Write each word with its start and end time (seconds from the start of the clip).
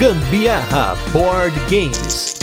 Gambiarra 0.00 0.96
Board 1.12 1.54
Games. 1.68 2.34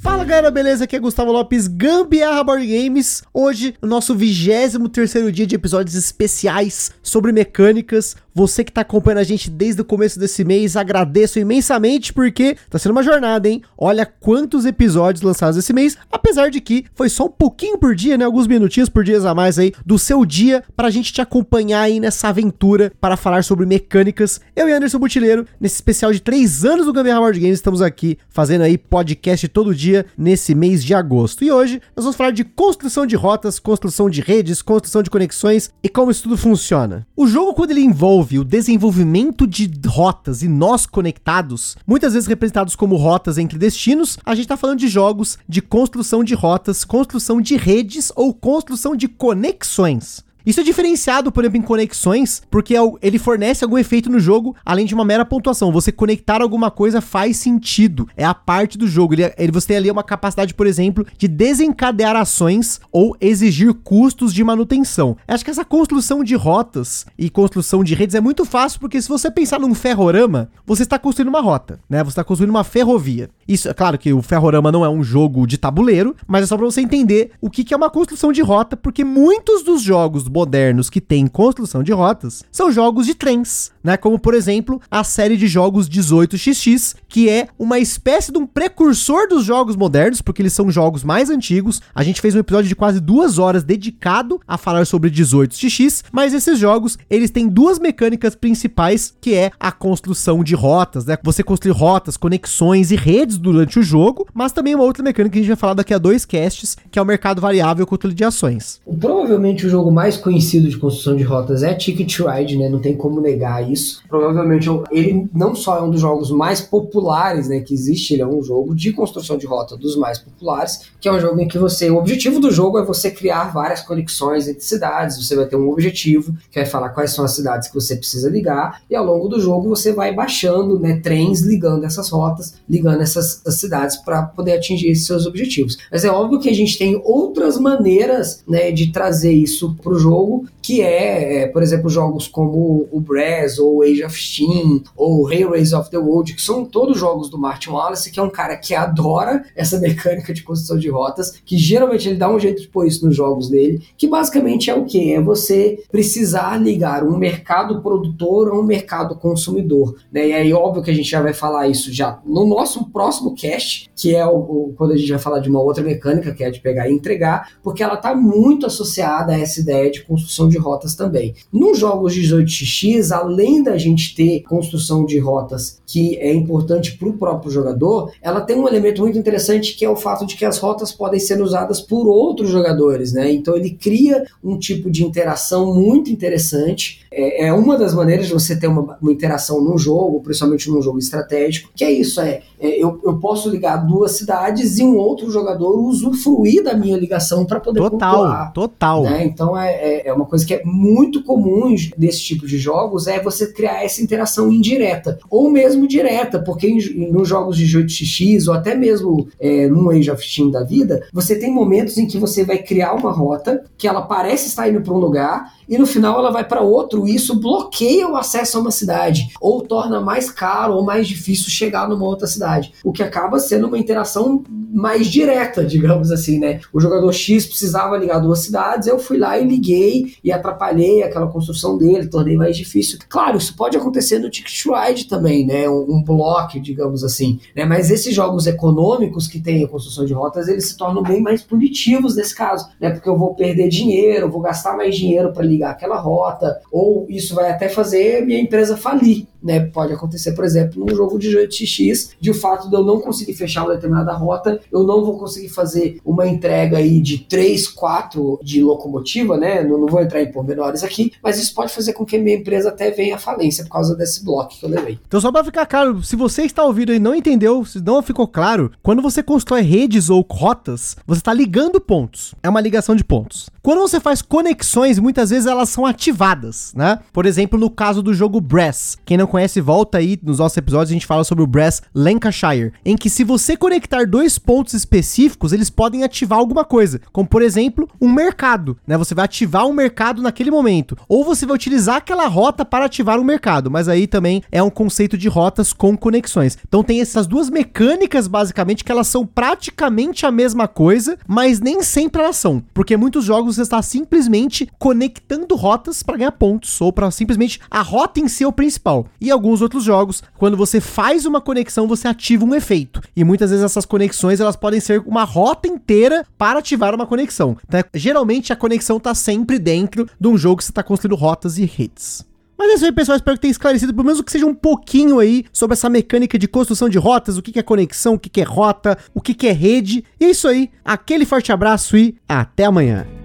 Fala 0.00 0.24
galera, 0.24 0.50
beleza? 0.50 0.84
Aqui 0.84 0.96
é 0.96 0.98
Gustavo 0.98 1.30
Lopes, 1.30 1.68
Gambiarra 1.68 2.42
Board 2.42 2.66
Games. 2.66 3.22
Hoje, 3.34 3.74
o 3.82 3.86
nosso 3.86 4.14
23 4.14 4.78
terceiro 4.90 5.30
dia 5.30 5.46
de 5.46 5.54
episódios 5.54 5.94
especiais 5.94 6.90
sobre 7.02 7.32
mecânicas. 7.32 8.16
Você 8.36 8.64
que 8.64 8.72
tá 8.72 8.80
acompanhando 8.80 9.18
a 9.20 9.24
gente 9.24 9.48
desde 9.48 9.80
o 9.80 9.84
começo 9.84 10.18
desse 10.18 10.44
mês, 10.44 10.76
agradeço 10.76 11.38
imensamente 11.38 12.12
porque 12.12 12.56
tá 12.68 12.80
sendo 12.80 12.90
uma 12.90 13.02
jornada, 13.04 13.48
hein? 13.48 13.62
Olha 13.78 14.04
quantos 14.04 14.66
episódios 14.66 15.22
lançados 15.22 15.56
esse 15.56 15.72
mês, 15.72 15.96
apesar 16.10 16.50
de 16.50 16.60
que 16.60 16.84
foi 16.96 17.08
só 17.08 17.26
um 17.26 17.30
pouquinho 17.30 17.78
por 17.78 17.94
dia, 17.94 18.18
né? 18.18 18.24
Alguns 18.24 18.48
minutinhos 18.48 18.88
por 18.88 19.04
dia 19.04 19.20
a 19.20 19.34
mais 19.36 19.56
aí 19.56 19.72
do 19.86 20.00
seu 20.00 20.24
dia 20.24 20.64
pra 20.76 20.90
gente 20.90 21.12
te 21.12 21.20
acompanhar 21.20 21.82
aí 21.82 22.00
nessa 22.00 22.26
aventura 22.26 22.90
para 23.00 23.16
falar 23.16 23.44
sobre 23.44 23.66
mecânicas. 23.66 24.40
Eu 24.56 24.68
e 24.68 24.72
Anderson 24.72 24.98
Butileiro, 24.98 25.46
nesse 25.60 25.76
especial 25.76 26.12
de 26.12 26.18
3 26.18 26.64
anos 26.64 26.86
do 26.86 26.92
Gambiarra 26.92 27.20
Board 27.20 27.38
Games, 27.38 27.58
estamos 27.58 27.80
aqui 27.80 28.18
fazendo 28.28 28.62
aí 28.62 28.76
podcast 28.76 29.46
todo 29.46 29.72
dia 29.72 30.06
nesse 30.18 30.56
mês 30.56 30.82
de 30.82 30.92
agosto. 30.92 31.44
E 31.44 31.52
hoje 31.52 31.80
nós 31.96 32.04
vamos 32.04 32.16
falar 32.16 32.32
de 32.32 32.42
construção 32.42 33.06
de 33.06 33.14
rotas, 33.14 33.60
construção 33.60 34.10
de 34.10 34.20
redes, 34.20 34.60
construção 34.60 35.04
de 35.04 35.10
conexões 35.10 35.70
e 35.84 35.88
como 35.88 36.10
isso 36.10 36.24
tudo 36.24 36.36
funciona. 36.36 37.06
O 37.16 37.28
jogo, 37.28 37.54
quando 37.54 37.70
ele 37.70 37.80
envolve 37.80 38.23
envolve 38.24 38.38
o 38.38 38.44
desenvolvimento 38.44 39.46
de 39.46 39.70
rotas 39.86 40.42
e 40.42 40.48
nós 40.48 40.86
conectados, 40.86 41.76
muitas 41.86 42.14
vezes 42.14 42.26
representados 42.26 42.74
como 42.74 42.96
rotas 42.96 43.36
entre 43.36 43.58
destinos, 43.58 44.18
a 44.24 44.34
gente 44.34 44.44
está 44.44 44.56
falando 44.56 44.78
de 44.78 44.88
jogos 44.88 45.38
de 45.48 45.60
construção 45.60 46.24
de 46.24 46.34
rotas, 46.34 46.84
construção 46.84 47.40
de 47.40 47.56
redes 47.56 48.10
ou 48.16 48.32
construção 48.32 48.96
de 48.96 49.08
conexões. 49.08 50.24
Isso 50.46 50.60
é 50.60 50.62
diferenciado, 50.62 51.32
por 51.32 51.42
exemplo, 51.42 51.58
em 51.58 51.62
conexões, 51.62 52.42
porque 52.50 52.76
é 52.76 52.80
ele 53.00 53.18
fornece 53.18 53.64
algum 53.64 53.78
efeito 53.78 54.10
no 54.10 54.20
jogo, 54.20 54.54
além 54.64 54.84
de 54.84 54.94
uma 54.94 55.04
mera 55.04 55.24
pontuação. 55.24 55.72
Você 55.72 55.90
conectar 55.90 56.42
alguma 56.42 56.70
coisa 56.70 57.00
faz 57.00 57.38
sentido. 57.38 58.06
É 58.16 58.24
a 58.24 58.34
parte 58.34 58.76
do 58.76 58.86
jogo. 58.86 59.14
Ele, 59.14 59.24
é, 59.24 59.34
ele 59.38 59.52
você 59.52 59.68
tem 59.68 59.76
ali 59.78 59.90
uma 59.90 60.02
capacidade, 60.02 60.52
por 60.52 60.66
exemplo, 60.66 61.06
de 61.16 61.26
desencadear 61.26 62.14
ações 62.14 62.80
ou 62.92 63.16
exigir 63.20 63.72
custos 63.72 64.34
de 64.34 64.44
manutenção. 64.44 65.16
Acho 65.26 65.44
que 65.44 65.50
essa 65.50 65.64
construção 65.64 66.22
de 66.22 66.34
rotas 66.34 67.06
e 67.18 67.30
construção 67.30 67.82
de 67.82 67.94
redes 67.94 68.14
é 68.14 68.20
muito 68.20 68.44
fácil, 68.44 68.80
porque 68.80 69.00
se 69.00 69.08
você 69.08 69.30
pensar 69.30 69.58
num 69.58 69.74
ferrorama, 69.74 70.50
você 70.66 70.82
está 70.82 70.98
construindo 70.98 71.28
uma 71.28 71.40
rota, 71.40 71.80
né? 71.88 72.02
Você 72.02 72.10
está 72.10 72.24
construindo 72.24 72.50
uma 72.50 72.64
ferrovia. 72.64 73.30
Isso, 73.46 73.68
é 73.68 73.74
claro 73.74 73.98
que 73.98 74.12
o 74.12 74.22
ferrorama 74.22 74.72
não 74.72 74.84
é 74.84 74.88
um 74.88 75.02
jogo 75.02 75.46
de 75.46 75.58
tabuleiro, 75.58 76.16
mas 76.26 76.44
é 76.44 76.46
só 76.46 76.56
para 76.56 76.66
você 76.66 76.80
entender 76.80 77.32
o 77.40 77.50
que, 77.50 77.64
que 77.64 77.74
é 77.74 77.76
uma 77.76 77.90
construção 77.90 78.32
de 78.32 78.42
rota, 78.42 78.76
porque 78.76 79.04
muitos 79.04 79.62
dos 79.62 79.82
jogos 79.82 80.28
modernos 80.28 80.88
que 80.88 81.00
têm 81.00 81.26
construção 81.26 81.82
de 81.82 81.92
rotas 81.92 82.42
são 82.50 82.72
jogos 82.72 83.06
de 83.06 83.14
trens, 83.14 83.72
né? 83.84 83.96
Como 83.98 84.18
por 84.18 84.34
exemplo, 84.34 84.80
a 84.90 85.04
série 85.04 85.36
de 85.36 85.46
jogos 85.46 85.88
18xx, 85.88 86.96
que 87.08 87.28
é 87.28 87.48
uma 87.58 87.78
espécie 87.78 88.32
de 88.32 88.38
um 88.38 88.46
precursor 88.46 89.28
dos 89.28 89.44
jogos 89.44 89.76
modernos, 89.76 90.22
porque 90.22 90.40
eles 90.40 90.54
são 90.54 90.70
jogos 90.70 91.04
mais 91.04 91.28
antigos. 91.28 91.82
A 91.94 92.02
gente 92.02 92.20
fez 92.20 92.34
um 92.34 92.38
episódio 92.38 92.68
de 92.68 92.74
quase 92.74 93.00
duas 93.00 93.38
horas 93.38 93.62
dedicado 93.62 94.40
a 94.48 94.56
falar 94.56 94.86
sobre 94.86 95.10
18xx, 95.10 96.04
mas 96.10 96.32
esses 96.32 96.58
jogos, 96.58 96.98
eles 97.10 97.30
têm 97.30 97.48
duas 97.48 97.78
mecânicas 97.78 98.34
principais, 98.34 99.14
que 99.20 99.34
é 99.34 99.50
a 99.60 99.70
construção 99.70 100.42
de 100.42 100.54
rotas, 100.54 101.04
né? 101.04 101.18
Você 101.22 101.42
construir 101.42 101.72
rotas, 101.72 102.16
conexões 102.16 102.90
e 102.90 102.96
redes 102.96 103.36
durante 103.36 103.78
o 103.78 103.82
jogo, 103.82 104.26
mas 104.32 104.52
também 104.52 104.74
uma 104.74 104.84
outra 104.84 105.02
mecânica 105.02 105.34
que 105.34 105.38
a 105.38 105.42
gente 105.42 105.48
vai 105.48 105.56
falar 105.56 105.74
daqui 105.74 105.92
a 105.92 105.98
dois 105.98 106.24
casts, 106.24 106.76
que 106.90 106.98
é 106.98 107.02
o 107.02 107.04
mercado 107.04 107.40
variável 107.40 107.86
controle 107.86 108.14
de 108.14 108.24
ações. 108.24 108.80
Provavelmente 108.98 109.66
o 109.66 109.70
jogo 109.70 109.90
mais 109.90 110.16
conhecido 110.16 110.68
de 110.68 110.78
construção 110.78 111.16
de 111.16 111.22
rotas 111.22 111.62
é 111.62 111.74
Ticket 111.74 112.20
Ride, 112.20 112.56
né? 112.56 112.68
Não 112.68 112.78
tem 112.78 112.96
como 112.96 113.20
negar 113.20 113.68
isso. 113.74 114.02
Provavelmente 114.08 114.68
ele 114.90 115.28
não 115.34 115.54
só 115.54 115.78
é 115.78 115.82
um 115.82 115.90
dos 115.90 116.00
jogos 116.00 116.30
mais 116.30 116.60
populares, 116.60 117.48
né, 117.48 117.60
que 117.60 117.74
existe, 117.74 118.14
ele 118.14 118.22
é 118.22 118.26
um 118.26 118.42
jogo 118.42 118.74
de 118.74 118.92
construção 118.92 119.36
de 119.36 119.46
rota 119.46 119.76
dos 119.76 119.96
mais 119.96 120.18
populares, 120.18 120.88
que 121.00 121.08
é 121.08 121.12
um 121.12 121.20
jogo 121.20 121.38
em 121.40 121.46
que 121.46 121.58
você, 121.58 121.90
o 121.90 121.98
objetivo 121.98 122.40
do 122.40 122.50
jogo 122.50 122.78
é 122.78 122.84
você 122.84 123.10
criar 123.10 123.52
várias 123.52 123.82
conexões 123.82 124.48
entre 124.48 124.62
cidades, 124.62 125.16
você 125.16 125.36
vai 125.36 125.46
ter 125.46 125.56
um 125.56 125.68
objetivo, 125.68 126.34
que 126.50 126.58
vai 126.58 126.66
falar 126.66 126.88
quais 126.88 127.10
são 127.10 127.24
as 127.24 127.32
cidades 127.32 127.68
que 127.68 127.74
você 127.74 127.94
precisa 127.96 128.30
ligar, 128.30 128.80
e 128.88 128.96
ao 128.96 129.04
longo 129.04 129.28
do 129.28 129.40
jogo 129.40 129.68
você 129.68 129.92
vai 129.92 130.14
baixando, 130.14 130.78
né, 130.78 131.00
trens 131.02 131.40
ligando 131.40 131.84
essas 131.84 132.08
rotas, 132.08 132.54
ligando 132.68 133.02
essas 133.02 133.42
cidades 133.50 133.96
para 133.96 134.22
poder 134.22 134.52
atingir 134.52 134.88
esses 134.88 135.06
seus 135.06 135.26
objetivos. 135.26 135.76
Mas 135.90 136.04
é 136.04 136.10
óbvio 136.10 136.40
que 136.40 136.48
a 136.48 136.54
gente 136.54 136.78
tem 136.78 137.00
outras 137.04 137.58
maneiras, 137.58 138.42
né, 138.48 138.70
de 138.70 138.92
trazer 138.92 139.32
isso 139.32 139.76
para 139.82 139.92
o 139.92 139.98
jogo, 139.98 140.46
que 140.62 140.80
é, 140.80 141.42
é, 141.42 141.46
por 141.48 141.62
exemplo, 141.62 141.90
jogos 141.90 142.26
como 142.26 142.88
o 142.90 143.00
Brass 143.00 143.58
ou 143.64 143.82
Age 143.82 144.04
of 144.04 144.20
Steam 144.20 144.82
ou 144.96 145.24
Railways 145.24 145.72
of 145.72 145.90
the 145.90 145.98
World, 145.98 146.34
que 146.34 146.42
são 146.42 146.64
todos 146.64 146.98
jogos 146.98 147.28
do 147.28 147.38
Martin 147.38 147.70
Wallace, 147.70 148.10
que 148.10 148.20
é 148.20 148.22
um 148.22 148.30
cara 148.30 148.56
que 148.56 148.74
adora 148.74 149.44
essa 149.56 149.78
mecânica 149.78 150.32
de 150.32 150.42
construção 150.42 150.78
de 150.78 150.88
rotas, 150.88 151.40
que 151.44 151.56
geralmente 151.56 152.08
ele 152.08 152.18
dá 152.18 152.30
um 152.30 152.38
jeito 152.38 152.62
de 152.62 152.68
pôr 152.68 152.86
isso 152.86 153.06
nos 153.06 153.16
jogos 153.16 153.48
dele, 153.48 153.82
que 153.96 154.06
basicamente 154.06 154.70
é 154.70 154.74
o 154.74 154.84
que? 154.84 155.12
É 155.12 155.20
você 155.20 155.82
precisar 155.90 156.56
ligar 156.60 157.04
um 157.04 157.16
mercado 157.16 157.80
produtor 157.82 158.48
a 158.48 158.58
um 158.58 158.62
mercado 158.62 159.16
consumidor. 159.16 159.96
Né? 160.12 160.28
E 160.28 160.32
aí, 160.32 160.52
óbvio 160.52 160.82
que 160.82 160.90
a 160.90 160.94
gente 160.94 161.10
já 161.10 161.22
vai 161.22 161.32
falar 161.32 161.68
isso 161.68 161.92
já 161.92 162.20
no 162.24 162.46
nosso 162.46 162.90
próximo 162.90 163.34
cast, 163.34 163.90
que 163.94 164.14
é 164.14 164.26
o, 164.26 164.36
o 164.36 164.74
quando 164.76 164.92
a 164.92 164.96
gente 164.96 165.10
vai 165.10 165.18
falar 165.18 165.40
de 165.40 165.48
uma 165.48 165.60
outra 165.60 165.82
mecânica, 165.82 166.34
que 166.34 166.44
é 166.44 166.50
de 166.50 166.60
pegar 166.60 166.88
e 166.88 166.92
entregar, 166.92 167.52
porque 167.62 167.82
ela 167.82 167.94
está 167.94 168.14
muito 168.14 168.66
associada 168.66 169.32
a 169.32 169.38
essa 169.38 169.60
ideia 169.60 169.90
de 169.90 170.02
construção 170.02 170.48
de 170.48 170.58
rotas 170.58 170.94
também. 170.94 171.34
Nos 171.52 171.78
jogos 171.78 172.14
18x, 172.14 173.10
além 173.10 173.53
da 173.62 173.76
gente 173.76 174.14
ter 174.14 174.42
construção 174.42 175.04
de 175.04 175.18
rotas 175.18 175.80
que 175.86 176.16
é 176.18 176.32
importante 176.32 176.96
para 176.96 177.08
o 177.08 177.12
próprio 177.12 177.50
jogador, 177.50 178.12
ela 178.20 178.40
tem 178.40 178.56
um 178.56 178.66
elemento 178.66 179.02
muito 179.02 179.18
interessante 179.18 179.76
que 179.76 179.84
é 179.84 179.88
o 179.88 179.96
fato 179.96 180.26
de 180.26 180.36
que 180.36 180.44
as 180.44 180.58
rotas 180.58 180.92
podem 180.92 181.20
ser 181.20 181.40
usadas 181.40 181.80
por 181.80 182.06
outros 182.06 182.50
jogadores, 182.50 183.12
né? 183.12 183.32
Então 183.32 183.56
ele 183.56 183.70
cria 183.70 184.24
um 184.42 184.58
tipo 184.58 184.90
de 184.90 185.04
interação 185.04 185.74
muito 185.74 186.10
interessante. 186.10 187.04
É, 187.10 187.46
é 187.46 187.52
uma 187.52 187.76
das 187.76 187.94
maneiras 187.94 188.26
de 188.26 188.32
você 188.32 188.56
ter 188.56 188.66
uma, 188.66 188.96
uma, 189.00 189.12
interação 189.12 189.62
num 189.62 189.78
jogo, 189.78 190.20
principalmente 190.20 190.70
num 190.70 190.82
jogo 190.82 190.98
estratégico, 190.98 191.70
que 191.74 191.84
é 191.84 191.92
isso, 191.92 192.20
é, 192.20 192.42
é 192.58 192.82
eu, 192.82 193.00
eu 193.04 193.18
posso 193.18 193.48
ligar 193.48 193.76
duas 193.76 194.12
cidades 194.12 194.78
e 194.78 194.82
um 194.82 194.96
outro 194.96 195.30
jogador 195.30 195.78
usufruir 195.78 196.62
da 196.62 196.74
minha 196.74 196.96
ligação 196.96 197.44
para 197.44 197.60
poder 197.60 197.80
total, 197.80 198.14
pontuar. 198.16 198.52
Total, 198.52 199.02
né? 199.04 199.24
Então 199.24 199.56
é, 199.56 199.72
é, 199.72 200.08
é 200.08 200.12
uma 200.12 200.26
coisa 200.26 200.44
que 200.44 200.54
é 200.54 200.62
muito 200.64 201.22
comum 201.22 201.74
desse 201.96 202.20
tipo 202.20 202.46
de 202.46 202.58
jogos, 202.58 203.06
é 203.06 203.22
você 203.22 203.43
criar 203.52 203.84
essa 203.84 204.02
interação 204.02 204.50
indireta, 204.50 205.18
ou 205.30 205.50
mesmo 205.50 205.86
direta, 205.86 206.38
porque 206.38 206.66
em, 206.66 207.10
nos 207.10 207.28
jogos 207.28 207.56
de 207.56 207.78
8xx, 207.78 208.48
ou 208.48 208.54
até 208.54 208.74
mesmo 208.74 209.28
é, 209.38 209.66
num 209.68 209.90
Age 209.90 210.10
of 210.10 210.26
Steam 210.26 210.50
da 210.50 210.62
vida, 210.62 211.06
você 211.12 211.36
tem 211.36 211.52
momentos 211.52 211.98
em 211.98 212.06
que 212.06 212.18
você 212.18 212.44
vai 212.44 212.58
criar 212.58 212.94
uma 212.94 213.12
rota 213.12 213.64
que 213.76 213.88
ela 213.88 214.02
parece 214.02 214.48
estar 214.48 214.68
indo 214.68 214.80
para 214.80 214.94
um 214.94 214.98
lugar 214.98 215.52
e 215.68 215.78
no 215.78 215.86
final 215.86 216.18
ela 216.18 216.30
vai 216.30 216.44
para 216.44 216.60
outro 216.60 217.06
e 217.06 217.14
isso 217.14 217.38
bloqueia 217.38 218.08
o 218.08 218.16
acesso 218.16 218.58
a 218.58 218.60
uma 218.60 218.70
cidade 218.70 219.28
ou 219.40 219.62
torna 219.62 220.00
mais 220.00 220.30
caro 220.30 220.74
ou 220.74 220.84
mais 220.84 221.06
difícil 221.06 221.50
chegar 221.50 221.88
numa 221.88 222.04
outra 222.04 222.26
cidade, 222.26 222.72
o 222.82 222.92
que 222.92 223.02
acaba 223.02 223.38
sendo 223.38 223.66
uma 223.66 223.78
interação 223.78 224.42
mais 224.74 225.06
direta, 225.06 225.64
digamos 225.64 226.10
assim, 226.10 226.38
né? 226.38 226.60
O 226.72 226.80
jogador 226.80 227.12
X 227.12 227.46
precisava 227.46 227.96
ligar 227.96 228.18
duas 228.18 228.40
cidades, 228.40 228.88
eu 228.88 228.98
fui 228.98 229.16
lá 229.16 229.38
e 229.38 229.44
liguei 229.44 230.14
e 230.22 230.32
atrapalhei 230.32 231.02
aquela 231.02 231.28
construção 231.28 231.78
dele, 231.78 232.08
tornei 232.08 232.36
mais 232.36 232.56
difícil. 232.56 232.98
Claro, 233.08 233.38
isso 233.38 233.54
pode 233.56 233.76
acontecer 233.76 234.18
no 234.18 234.28
Ticket 234.28 234.64
Ride 234.66 235.04
também, 235.06 235.46
né? 235.46 235.68
Um, 235.68 235.86
um 235.94 236.02
bloco, 236.02 236.60
digamos 236.60 237.04
assim, 237.04 237.38
né? 237.54 237.64
Mas 237.64 237.90
esses 237.90 238.12
jogos 238.12 238.46
econômicos 238.48 239.28
que 239.28 239.40
têm 239.40 239.64
a 239.64 239.68
construção 239.68 240.04
de 240.04 240.12
rotas, 240.12 240.48
eles 240.48 240.66
se 240.66 240.76
tornam 240.76 241.02
bem 241.02 241.22
mais 241.22 241.42
punitivos 241.42 242.16
nesse 242.16 242.34
caso, 242.34 242.68
né? 242.80 242.90
Porque 242.90 243.08
eu 243.08 243.16
vou 243.16 243.34
perder 243.34 243.68
dinheiro, 243.68 244.30
vou 244.30 244.40
gastar 244.40 244.76
mais 244.76 244.96
dinheiro 244.96 245.32
para 245.32 245.44
ligar 245.54 245.70
aquela 245.70 245.96
rota, 245.96 246.60
ou 246.70 247.06
isso 247.08 247.34
vai 247.34 247.50
até 247.50 247.68
fazer 247.68 248.24
minha 248.24 248.40
empresa 248.40 248.76
falir. 248.76 249.26
Né? 249.44 249.60
Pode 249.60 249.92
acontecer, 249.92 250.32
por 250.32 250.44
exemplo, 250.44 250.84
num 250.84 250.96
jogo 250.96 251.18
de 251.18 251.36
8x, 251.36 252.12
de 252.18 252.30
o 252.30 252.34
fato 252.34 252.70
de 252.70 252.74
eu 252.74 252.82
não 252.82 252.98
conseguir 252.98 253.34
fechar 253.34 253.64
uma 253.64 253.74
determinada 253.74 254.12
rota, 254.14 254.58
eu 254.72 254.82
não 254.82 255.04
vou 255.04 255.18
conseguir 255.18 255.50
fazer 255.50 256.00
uma 256.02 256.26
entrega 256.26 256.78
aí 256.78 256.98
de 257.00 257.18
3, 257.18 257.68
4 257.68 258.40
de 258.42 258.62
locomotiva, 258.62 259.36
né? 259.36 259.62
Não, 259.62 259.78
não 259.78 259.86
vou 259.86 260.00
entrar 260.00 260.22
em 260.22 260.32
pormenores 260.32 260.82
aqui, 260.82 261.12
mas 261.22 261.38
isso 261.38 261.54
pode 261.54 261.72
fazer 261.72 261.92
com 261.92 262.06
que 262.06 262.16
minha 262.16 262.36
empresa 262.36 262.70
até 262.70 262.90
venha 262.90 263.16
à 263.16 263.18
falência 263.18 263.64
por 263.64 263.70
causa 263.70 263.94
desse 263.94 264.24
bloco 264.24 264.58
que 264.58 264.64
eu 264.64 264.70
levei. 264.70 264.98
Então, 265.06 265.20
só 265.20 265.30
para 265.30 265.44
ficar 265.44 265.66
claro, 265.66 266.02
se 266.02 266.16
você 266.16 266.42
está 266.42 266.64
ouvindo 266.64 266.94
e 266.94 266.98
não 266.98 267.14
entendeu, 267.14 267.64
se 267.64 267.80
não 267.80 268.02
ficou 268.02 268.26
claro, 268.26 268.72
quando 268.82 269.02
você 269.02 269.22
constrói 269.22 269.60
redes 269.60 270.08
ou 270.08 270.26
rotas, 270.30 270.96
você 271.06 271.20
está 271.20 271.34
ligando 271.34 271.80
pontos. 271.80 272.34
É 272.42 272.48
uma 272.48 272.60
ligação 272.60 272.96
de 272.96 273.04
pontos. 273.04 273.50
Quando 273.62 273.80
você 273.80 274.00
faz 274.00 274.22
conexões, 274.22 274.98
muitas 274.98 275.30
vezes 275.30 275.46
elas 275.46 275.68
são 275.68 275.86
ativadas, 275.86 276.72
né? 276.74 277.00
Por 277.12 277.26
exemplo, 277.26 277.58
no 277.58 277.70
caso 277.70 278.02
do 278.02 278.12
jogo 278.14 278.40
Brass. 278.40 278.96
Quem 279.04 279.16
não 279.16 279.26
conhece, 279.34 279.60
volta 279.60 279.98
aí 279.98 280.16
nos 280.22 280.38
nossos 280.38 280.56
episódios, 280.56 280.90
a 280.90 280.92
gente 280.92 281.06
fala 281.06 281.24
sobre 281.24 281.42
o 281.42 281.46
Brass 281.46 281.82
Lancashire, 281.92 282.72
em 282.84 282.96
que 282.96 283.10
se 283.10 283.24
você 283.24 283.56
conectar 283.56 284.06
dois 284.06 284.38
pontos 284.38 284.74
específicos, 284.74 285.52
eles 285.52 285.68
podem 285.68 286.04
ativar 286.04 286.38
alguma 286.38 286.64
coisa, 286.64 287.00
como 287.10 287.28
por 287.28 287.42
exemplo, 287.42 287.88
um 288.00 288.12
mercado, 288.12 288.76
né? 288.86 288.96
Você 288.96 289.12
vai 289.12 289.24
ativar 289.24 289.66
um 289.66 289.72
mercado 289.72 290.22
naquele 290.22 290.52
momento, 290.52 290.96
ou 291.08 291.24
você 291.24 291.44
vai 291.44 291.56
utilizar 291.56 291.96
aquela 291.96 292.28
rota 292.28 292.64
para 292.64 292.84
ativar 292.84 293.18
um 293.18 293.24
mercado, 293.24 293.68
mas 293.68 293.88
aí 293.88 294.06
também 294.06 294.40
é 294.52 294.62
um 294.62 294.70
conceito 294.70 295.18
de 295.18 295.26
rotas 295.26 295.72
com 295.72 295.96
conexões. 295.96 296.56
Então 296.68 296.84
tem 296.84 297.00
essas 297.00 297.26
duas 297.26 297.50
mecânicas 297.50 298.28
basicamente 298.28 298.84
que 298.84 298.92
elas 298.92 299.08
são 299.08 299.26
praticamente 299.26 300.24
a 300.24 300.30
mesma 300.30 300.68
coisa, 300.68 301.18
mas 301.26 301.58
nem 301.58 301.82
sempre 301.82 302.22
elas 302.22 302.36
são, 302.36 302.62
porque 302.72 302.96
muitos 302.96 303.24
jogos 303.24 303.56
você 303.56 303.62
está 303.62 303.82
simplesmente 303.82 304.70
conectando 304.78 305.56
rotas 305.56 306.04
para 306.04 306.18
ganhar 306.18 306.32
pontos 306.32 306.80
ou 306.80 306.92
para 306.92 307.10
simplesmente 307.10 307.58
a 307.68 307.82
rota 307.82 308.20
em 308.20 308.28
si 308.28 308.44
é 308.44 308.46
o 308.46 308.52
principal. 308.52 309.08
E 309.24 309.30
alguns 309.30 309.62
outros 309.62 309.82
jogos, 309.82 310.22
quando 310.36 310.54
você 310.54 310.82
faz 310.82 311.24
uma 311.24 311.40
conexão, 311.40 311.88
você 311.88 312.06
ativa 312.06 312.44
um 312.44 312.54
efeito. 312.54 313.00
E 313.16 313.24
muitas 313.24 313.48
vezes 313.48 313.64
essas 313.64 313.86
conexões 313.86 314.38
elas 314.38 314.54
podem 314.54 314.80
ser 314.80 315.02
uma 315.06 315.24
rota 315.24 315.66
inteira 315.66 316.26
para 316.36 316.58
ativar 316.58 316.94
uma 316.94 317.06
conexão. 317.06 317.56
Então, 317.66 317.82
geralmente 317.94 318.52
a 318.52 318.56
conexão 318.56 318.98
está 318.98 319.14
sempre 319.14 319.58
dentro 319.58 320.06
de 320.20 320.28
um 320.28 320.36
jogo 320.36 320.58
que 320.58 320.64
você 320.64 320.72
está 320.72 320.82
construindo 320.82 321.16
rotas 321.16 321.56
e 321.56 321.62
hits. 321.64 322.26
Mas 322.58 322.70
é 322.70 322.74
isso 322.74 322.84
aí, 322.84 322.92
pessoal. 322.92 323.16
Espero 323.16 323.38
que 323.38 323.40
tenha 323.40 323.52
esclarecido, 323.52 323.94
pelo 323.94 324.04
menos 324.04 324.20
que 324.20 324.30
seja 324.30 324.44
um 324.44 324.54
pouquinho 324.54 325.20
aí 325.20 325.46
sobre 325.54 325.72
essa 325.72 325.88
mecânica 325.88 326.38
de 326.38 326.46
construção 326.46 326.90
de 326.90 326.98
rotas, 326.98 327.38
o 327.38 327.42
que 327.42 327.58
é 327.58 327.62
conexão, 327.62 328.12
o 328.14 328.18
que 328.18 328.42
é 328.42 328.44
rota, 328.44 328.98
o 329.14 329.22
que 329.22 329.46
é 329.46 329.52
rede. 329.52 330.04
E 330.20 330.26
é 330.26 330.30
isso 330.30 330.46
aí. 330.46 330.70
Aquele 330.84 331.24
forte 331.24 331.50
abraço 331.50 331.96
e 331.96 332.14
até 332.28 332.66
amanhã. 332.66 333.23